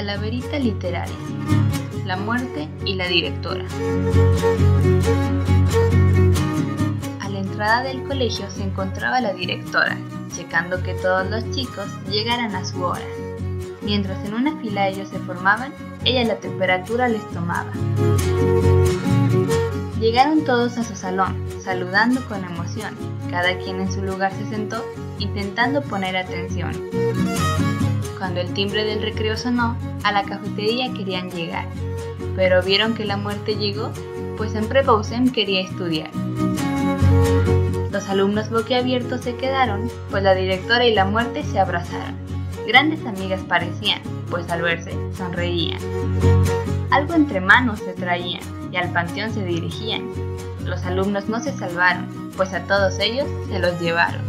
[0.00, 1.14] calaverita literaria,
[2.06, 3.66] la muerte y la directora.
[7.20, 9.98] A la entrada del colegio se encontraba la directora,
[10.34, 13.04] checando que todos los chicos llegaran a su hora.
[13.82, 15.74] Mientras en una fila ellos se formaban,
[16.06, 17.70] ella la temperatura les tomaba.
[20.00, 22.96] Llegaron todos a su salón, saludando con emoción.
[23.30, 24.82] Cada quien en su lugar se sentó,
[25.18, 26.72] intentando poner atención.
[28.20, 31.64] Cuando el timbre del recreo sonó, a la cafetería querían llegar,
[32.36, 33.90] pero vieron que la muerte llegó,
[34.36, 36.10] pues en Prepausem quería estudiar.
[37.90, 42.14] Los alumnos boquiabiertos se quedaron, pues la directora y la muerte se abrazaron.
[42.66, 45.80] Grandes amigas parecían, pues al verse sonreían.
[46.90, 50.12] Algo entre manos se traían y al panteón se dirigían.
[50.66, 54.20] Los alumnos no se salvaron, pues a todos ellos se los llevaron.